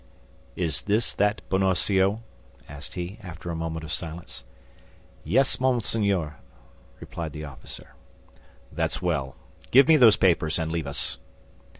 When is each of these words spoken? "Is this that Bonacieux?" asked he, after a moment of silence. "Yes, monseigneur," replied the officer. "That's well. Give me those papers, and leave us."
"Is 0.55 0.81
this 0.81 1.13
that 1.13 1.47
Bonacieux?" 1.47 2.21
asked 2.67 2.95
he, 2.95 3.19
after 3.21 3.51
a 3.51 3.55
moment 3.55 3.83
of 3.83 3.93
silence. 3.93 4.43
"Yes, 5.23 5.59
monseigneur," 5.59 6.37
replied 6.99 7.33
the 7.33 7.45
officer. 7.45 7.93
"That's 8.71 8.99
well. 9.03 9.35
Give 9.69 9.87
me 9.87 9.97
those 9.97 10.15
papers, 10.15 10.57
and 10.57 10.71
leave 10.71 10.87
us." 10.87 11.19